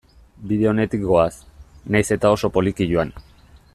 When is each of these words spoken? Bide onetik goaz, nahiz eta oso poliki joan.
Bide 0.51 0.69
onetik 0.71 1.03
goaz, 1.11 1.29
nahiz 1.97 2.09
eta 2.17 2.33
oso 2.39 2.51
poliki 2.57 2.89
joan. 2.95 3.13